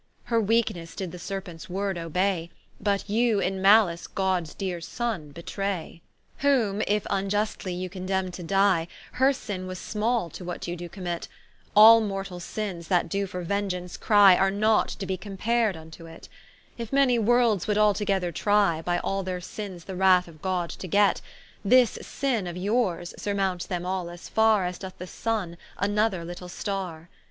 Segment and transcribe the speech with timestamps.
[0.23, 6.01] Her weakenesse did the Serpents word obay, But you in malice Gods deare Sonne betray.
[6.39, 10.89] Whom, if vniustly you condemne to die, Her sinne was small, to what you doe
[10.89, 11.27] commit;
[11.75, 16.27] All mortall sinnes that doe for vengeance crie, Are not to be compared vnto it:
[16.79, 20.87] If many worlds would altogether trie, By all their sinnes the wrath of God to
[20.87, 21.21] get;
[21.63, 26.49] This sinne of yours, surmounts them all as farre As doth the Sunne, another little
[26.49, 27.07] starre.